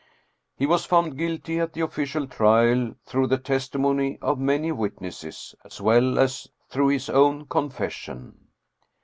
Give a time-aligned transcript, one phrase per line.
[0.57, 5.79] 'He was found guilty at the official trial, through the testimony of many witnesses, as
[5.79, 8.47] well as through his own confession.